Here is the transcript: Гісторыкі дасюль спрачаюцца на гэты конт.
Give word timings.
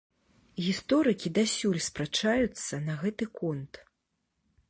Гісторыкі 0.67 1.31
дасюль 1.37 1.77
спрачаюцца 1.89 2.73
на 2.87 2.93
гэты 3.05 3.25
конт. 3.39 3.73